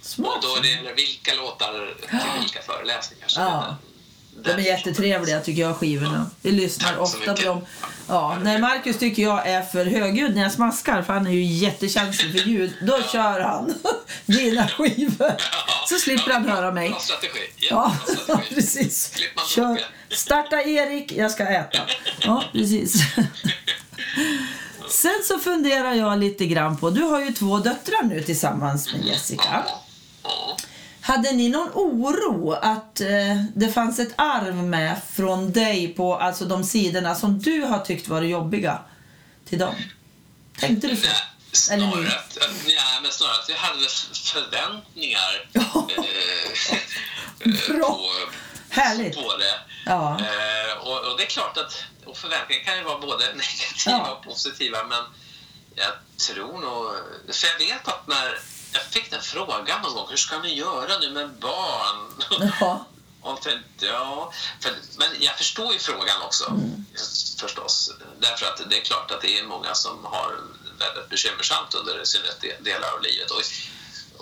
[0.00, 0.42] Och Smart.
[0.42, 3.28] då är det vilka låtar till vilka föreläsningar.
[3.28, 3.76] Så Ja.
[4.44, 6.30] De är jättetrevliga tycker jag skivorna.
[6.42, 7.66] Vi lyssnar ofta på dem.
[8.08, 11.42] Ja, när Marcus tycker jag är för högljudd när jag smaskar, för han är ju
[11.42, 13.74] jättekänslig för ljud, då kör han
[14.26, 15.32] dina skivor.
[15.88, 16.88] Så slipper han höra mig.
[16.88, 17.38] Bra strategi.
[17.70, 17.96] Ja,
[18.54, 19.12] precis.
[19.48, 19.80] Kör.
[20.08, 21.78] Starta Erik, jag ska äta.
[22.20, 22.94] Ja, precis.
[24.90, 29.04] Sen så funderar jag lite grann på, du har ju två döttrar nu tillsammans med
[29.04, 29.64] Jessica.
[31.10, 33.08] Hade ni någon oro att eh,
[33.54, 38.08] det fanns ett arv med från dig på alltså de sidorna som du har tyckt
[38.08, 38.78] varit jobbiga
[39.48, 39.74] till dem?
[40.60, 41.08] Tänkte du så?
[41.52, 45.62] Snarare att, ja, men snarare att vi hade förväntningar eh,
[47.68, 47.88] Bra.
[47.88, 48.10] på,
[48.68, 49.16] Härligt.
[49.16, 49.58] på det.
[49.86, 50.20] Ja.
[50.20, 54.12] Eh, och, och det är klart att och förväntningar kan ju vara både negativa Ja.
[54.12, 55.04] och positiva men
[55.74, 55.92] jag
[56.26, 56.86] tror nog...
[57.34, 58.38] För jag vet att när
[58.72, 62.22] jag fick den frågan någon gång, hur ska ni göra nu med barn?
[62.60, 62.86] Ja.
[63.42, 66.84] Tänkte, ja, för, men jag förstår ju frågan också Mm.
[67.40, 67.90] förstås.
[68.20, 70.40] Därför att det är klart att det är många som har
[70.78, 73.30] väldigt bekymmersamt under sina de- delar av livet.
[73.30, 73.42] Och,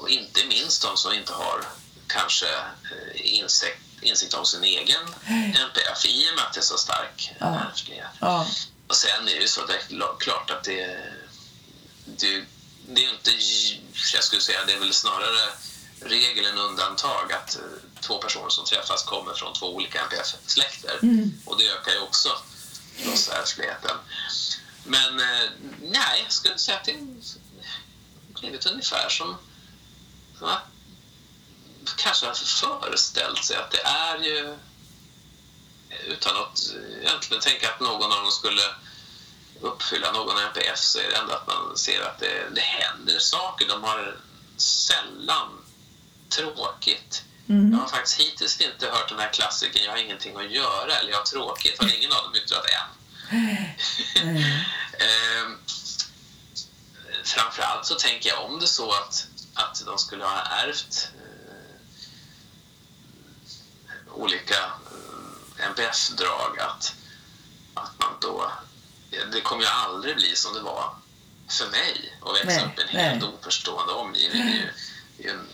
[0.02, 1.64] och inte minst de som inte har
[2.06, 5.00] kanske eh, insikt, insikt om sin egen
[5.54, 7.60] NPF i och med att det är så stark Ja.
[7.70, 8.06] ärftlighet.
[8.20, 8.46] Ja.
[8.88, 11.12] Och sen är det ju så det är kla- klart att det,
[12.04, 12.44] det,
[12.88, 13.30] det är inte,
[14.14, 15.48] jag skulle säga, det är väl snarare
[16.00, 17.62] regel än undantag att eh,
[18.00, 20.98] två personer som träffas kommer från två olika NPF-släkter.
[21.44, 22.28] Och det ökar ju också
[22.96, 23.96] förstås ärftligheten.
[24.84, 25.50] Men eh,
[25.82, 29.36] nej, jag skulle säga att det har blivit ungefär som,
[30.40, 30.62] att
[31.96, 34.56] kanske har föreställt sig att det är ju
[36.06, 38.62] utan att egentligen tänka att någon av dem skulle
[39.60, 43.68] uppfylla någon NPF så är det ändå att man ser att det, det händer saker.
[43.68, 44.16] De har
[44.56, 45.48] sällan
[46.28, 47.24] tråkigt.
[47.46, 51.10] Jag har faktiskt hittills inte hört den här klassiken Jag har ingenting att göra eller
[51.10, 51.82] jag har tråkigt.
[51.82, 52.88] Har ingen av dem yttrat än.
[55.00, 55.58] Ehm,
[57.24, 61.08] framförallt så tänker jag om det så att, att de skulle ha ärvt
[63.86, 66.94] eh, olika eh, NPF-drag att,
[67.74, 68.52] att man då...
[69.32, 70.94] Det kommer ju aldrig bli som det var
[71.48, 73.30] för mig att växa Nej, upp i en helt nej.
[73.40, 74.42] oförstående omgivning.
[74.46, 74.70] Det är ju,
[75.18, 75.46] det är en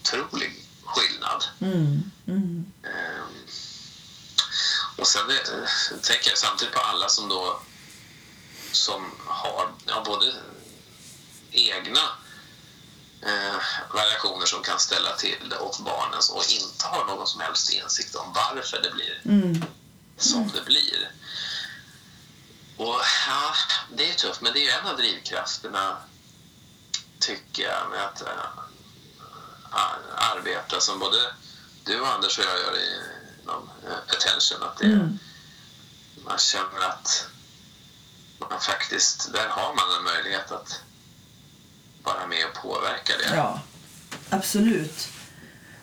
[0.00, 1.44] otrolig skillnad.
[1.60, 2.10] Mm.
[2.26, 2.72] Mm.
[2.84, 3.46] Ehm,
[4.96, 5.68] och sen eh,
[6.02, 7.60] tänker jag samtidigt på alla som då
[8.72, 10.34] som har ja, både
[11.50, 12.00] egna
[13.22, 13.56] eh,
[13.94, 18.14] variationer som kan ställa till det och barnens och inte har någon som helst insikt
[18.14, 19.64] om varför det blir Mm.
[20.18, 21.10] som det blir.
[22.80, 23.54] Och ja,
[23.96, 25.96] det är tufft, men det är en av drivkrafterna
[27.18, 28.38] tycker jag med att äh,
[30.32, 31.16] arbeta som både
[31.84, 33.02] du och Anders och jag gör i-
[33.42, 34.62] inom äh, Attention.
[34.62, 35.18] Att det, Mm.
[36.24, 37.26] Man känner att
[38.50, 40.80] man faktiskt, där har man en möjlighet att
[42.02, 43.36] vara med och påverka det.
[43.36, 43.60] Ja,
[44.30, 45.08] absolut.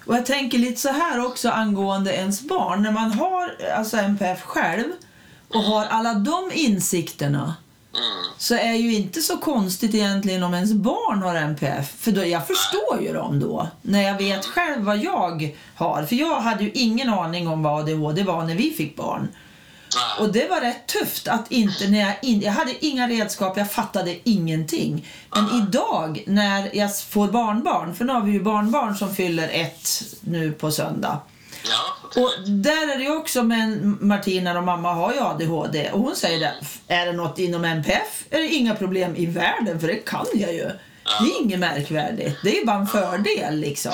[0.06, 2.82] Och jag tänker lite så här också angående ens barn.
[2.84, 4.92] När man har alltså NPF själv
[5.54, 7.56] och har alla de insikterna
[7.98, 11.94] Mm, så är ju inte så konstigt egentligen om ens barn har NPF.
[12.00, 16.04] För då, jag förstår ju dem då, när jag vet själv vad jag har.
[16.04, 19.28] För jag hade ju ingen aning om vad ADHD var när vi fick barn.
[20.20, 23.72] Och det var rätt tufft att inte, när jag, in, jag hade inga redskap, jag
[23.72, 25.08] fattade ingenting.
[25.36, 29.90] Men idag när jag får barnbarn, för nu har vi ju barnbarn som fyller ett
[30.22, 31.20] nu på söndag.
[31.64, 36.00] Ja, Och där är det också med en- Martina och mamma har ju ADHD och
[36.00, 36.56] hon säger det,
[36.94, 40.54] är det något inom NPF är det inga problem i världen för det kan jag
[40.54, 40.72] ju.
[41.04, 43.94] Det är inget märkvärdigt, det är bara en fördel liksom.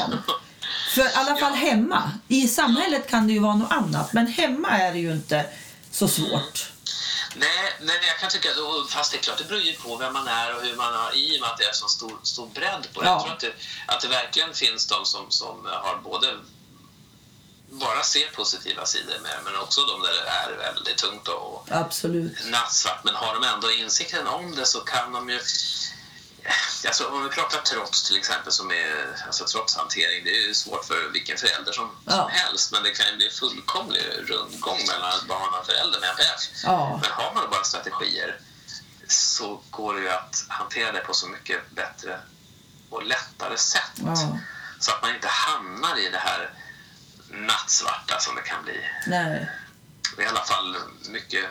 [0.95, 2.11] För i alla fall hemma.
[2.27, 5.45] I samhället kan det ju vara något annat men hemma är det ju inte
[5.91, 6.69] så svårt.
[7.35, 7.49] Nej,
[7.81, 10.27] nej, jag kan tycka att, fast det är klart, det beror ju på vem man
[10.27, 12.87] är och hur man har, i och med att det är så stor, stor bredd
[12.93, 13.07] på det.
[13.07, 13.11] Ja.
[13.13, 16.27] Jag tror att det, att det verkligen finns de som, som har både
[17.73, 22.45] bara ser positiva sidor med men också de där det är väldigt tungt och Absolut.
[22.45, 23.03] nattsvart.
[23.03, 25.39] Men har de ändå insikten om det så kan de ju...
[26.87, 30.85] Alltså, om vi pratar trots till exempel, som är alltså, trotshantering, det är ju svårt
[30.85, 32.11] för vilken förälder som, Ja.
[32.11, 36.09] som helst, men det kan ju bli fullkomlig rundgång mellan ett barn och förälder med
[36.09, 36.41] NPF.
[36.63, 36.99] Ja.
[37.01, 38.39] Men har man bara strategier
[39.07, 42.19] så går det ju att hantera det på så mycket bättre
[42.89, 43.91] och lättare sätt.
[44.05, 44.37] Ja.
[44.79, 46.49] Så att man inte hamnar i det här
[47.33, 48.79] nattsvarta som det kan bli.
[49.07, 49.49] Nej.
[50.19, 50.75] I alla fall
[51.09, 51.45] mycket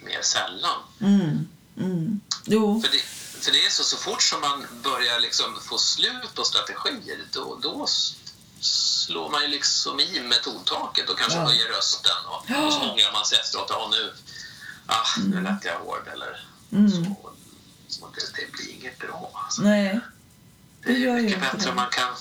[0.00, 0.80] mer sällan.
[1.00, 1.48] Mm.
[1.78, 2.20] Mm.
[2.44, 2.82] Jo.
[2.82, 2.98] För det,
[3.44, 7.58] för det är så, så fort som man börjar liksom få slut på strategier, då,
[7.62, 7.86] då
[8.60, 11.46] slår man ju liksom i metodtaket och kanske Ja.
[11.46, 12.16] höjer rösten.
[12.26, 13.66] Och, och så ångrar man sig efteråt.
[13.70, 14.14] Ja, nu,
[14.86, 16.08] ah, nu lät jag hård.
[16.12, 16.90] Eller Mm.
[16.90, 16.98] så.
[18.00, 19.30] Och det, det blir inget bra.
[19.44, 19.62] Alltså.
[19.62, 20.00] Nej.
[20.82, 22.14] Det är det ju mycket bättre om man kan,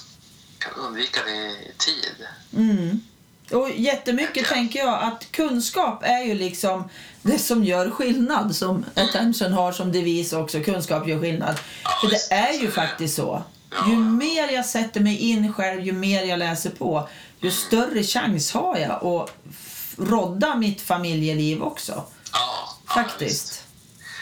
[0.74, 2.28] kan undvika det i tid.
[2.54, 3.02] Mm.
[3.52, 6.90] Och jättemycket tänker jag att kunskap är ju liksom
[7.22, 8.56] det som gör skillnad.
[8.56, 11.56] Som Attention har som devis också, kunskap gör skillnad.
[11.84, 13.44] Ja, För det är ju faktiskt så.
[13.72, 13.90] Ja.
[13.90, 18.52] Ju mer jag sätter mig in själv, ju mer jag läser på, ju större chans
[18.54, 19.30] har jag att
[19.98, 22.04] rodda mitt familjeliv också.
[22.34, 23.22] Ja, ja, Faktiskt.
[23.52, 23.62] visst.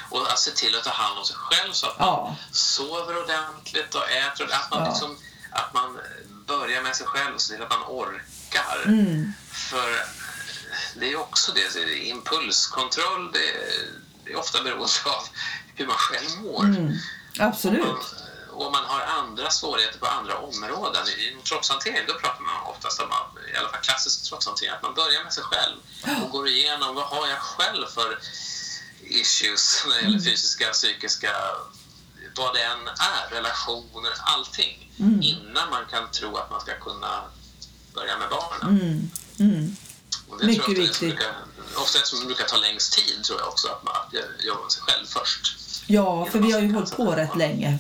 [0.09, 2.35] Och att se till att ta hand om sig själv så att man Ja.
[2.51, 4.51] sover ordentligt och äter ordentligt.
[4.53, 4.89] Att man, Ja.
[4.89, 5.17] liksom,
[5.51, 5.97] att man
[6.45, 8.83] börjar med sig själv och ser till att man orkar.
[8.85, 9.33] Mm.
[9.51, 10.05] För
[10.95, 13.89] det är också det, det är impulskontroll, det är,
[14.25, 15.23] det är ofta beroende av
[15.75, 16.63] hur man själv mår.
[16.63, 16.93] Mm.
[17.39, 18.15] Absolut.
[18.51, 21.07] Och om man har andra svårigheter på andra områden.
[21.07, 23.09] I trotshantering då pratar man oftast om,
[23.53, 25.77] i alla fall klassisk trotshantering, att man börjar med sig själv
[26.23, 28.19] och går igenom vad har jag själv för
[29.01, 31.31] issues när det gäller fysiska, psykiska,
[32.35, 34.89] vad det än är, relationer, allting.
[35.21, 37.23] Innan man kan tro att man ska kunna
[37.93, 38.81] börja med barnen.
[38.81, 39.09] Mm.
[39.39, 39.75] Mm.
[40.29, 41.19] Och det Mycket tror jag viktigt.
[41.75, 44.13] Ofta det som brukar ta längst tid tror jag också, att man att
[44.45, 45.57] jobba med sig själv först.
[45.87, 47.79] Ja, för vi har ju hållit på rätt länge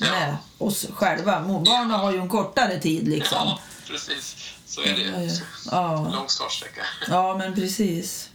[0.00, 1.40] med oss själva.
[1.40, 3.38] Barnen har ju en kortare tid liksom.
[3.38, 4.36] Ja, precis.
[4.66, 5.28] Så är det Ja, ju.
[5.30, 5.40] ja.
[5.70, 6.10] Ja.
[6.14, 6.86] Lång startsträcka.
[7.08, 8.28] Ja, men precis.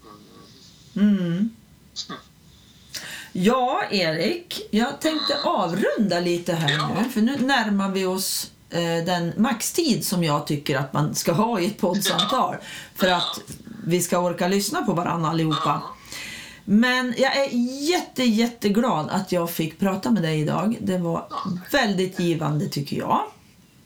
[0.95, 1.55] Mm.
[3.37, 4.67] Ja, Erik.
[4.71, 6.89] Jag tänkte avrunda lite här Ja.
[7.03, 7.09] nu.
[7.09, 11.59] För nu närmar vi oss eh, den maxtid som jag tycker att man ska ha
[11.59, 12.55] i ett poddsamtal.
[12.95, 13.39] För att
[13.85, 15.81] vi ska orka lyssna på varandra allihopa.
[16.65, 17.49] Men jag är
[17.91, 20.77] jätte, jätteglad att jag fick prata med dig idag.
[20.81, 21.27] Det var
[21.71, 23.23] väldigt givande tycker jag.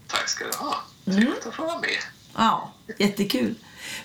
[0.08, 0.76] Tack ska du ha.
[1.06, 1.90] Trevligt att få vara med.
[2.38, 3.56] Ja, jättekul.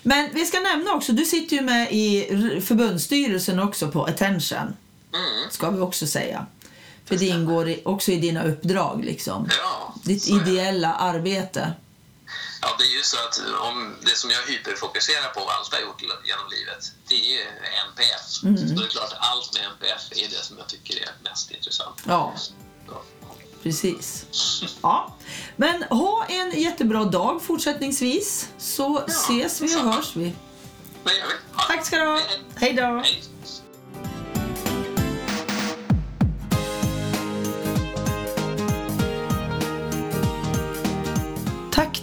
[0.03, 2.27] Men vi ska nämna också, du sitter ju med i
[2.65, 4.73] förbundsstyrelsen också på Attention.
[5.15, 5.49] Mm.
[5.51, 6.45] Ska vi också säga.
[7.05, 9.49] För det ingår också i dina uppdrag liksom.
[9.57, 10.31] Ja, Ditt det.
[10.31, 11.73] ideella arbete.
[12.61, 15.81] Ja, det är ju så att om det som jag hyperfokuserar på och alltid har
[15.81, 17.41] gjort genom livet, det är ju
[17.89, 18.21] NPF.
[18.27, 22.01] Så det är klart, allt med NPF är det som jag tycker är mest intressant.
[22.07, 22.33] Ja,
[23.63, 24.25] precis.
[24.81, 25.15] Ja.
[25.55, 28.49] Men ha en jättebra dag fortsättningsvis.
[28.57, 29.91] Så Ja, ses vi och detsamma.
[29.91, 30.23] hörs vi.
[31.03, 31.21] Jag vill,
[31.57, 31.63] ja.
[31.67, 32.19] Tack ska du ha.
[32.55, 32.81] Hej då.
[32.83, 33.23] Hej.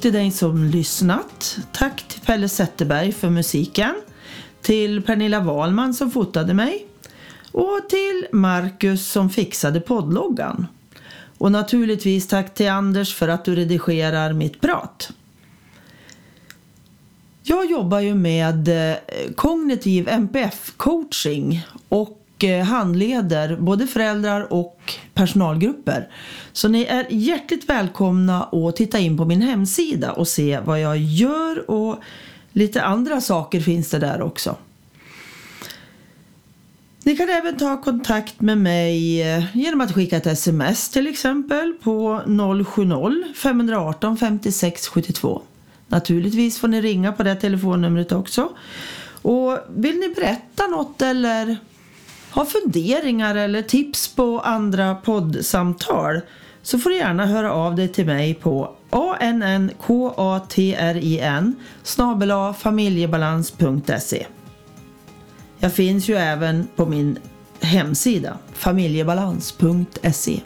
[0.03, 1.59] Till dig som lyssnat.
[1.73, 3.95] Tack till Pelle Zetterberg för musiken.
[4.63, 6.87] Till Pernilla Wahlman som fotade mig.
[7.53, 10.67] Och till Marcus som fixade poddloggan.
[11.39, 15.11] Och naturligtvis tack till Anders för att du redigerar mitt prat.
[17.43, 18.97] Jag jobbar ju med eh,
[19.37, 26.09] kognitiv NPF-coaching och och handleder både föräldrar och personalgrupper.
[26.53, 30.97] Så ni är hjärtligt välkomna att titta in på min hemsida och se vad jag
[30.99, 31.97] gör och
[32.53, 34.57] lite andra saker finns det där också.
[37.05, 41.73] Ni kan även ta kontakt med mig eh, genom att skicka ett sms till exempel
[41.83, 45.43] på 070-518 56 72.
[45.89, 48.49] Naturligtvis får ni ringa på det telefonnumret också.
[49.23, 51.57] Och vill ni berätta något eller
[52.33, 56.21] har funderingar eller tips på andra poddsamtal
[56.63, 59.73] så får du gärna höra av dig till mig på annkatrin
[61.83, 64.27] snabel familjebalans.se
[65.59, 67.19] Jag finns ju även på min
[67.61, 70.41] hemsida familjebalans.se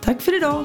[0.00, 0.64] Tack för idag!